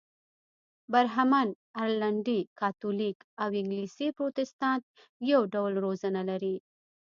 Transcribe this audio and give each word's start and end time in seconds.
برهمن، 0.91 1.47
ارلنډي 1.81 2.39
کاتولیک 2.59 3.17
او 3.41 3.49
انګلیسي 3.61 4.07
پروتستانت 4.17 4.83
یو 5.31 5.41
ډول 5.53 5.73
روزنه 5.85 6.21
لري. 6.29 6.55